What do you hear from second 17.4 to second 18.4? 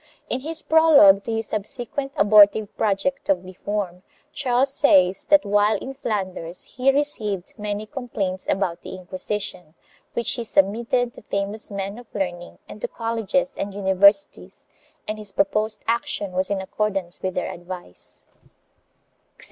advice.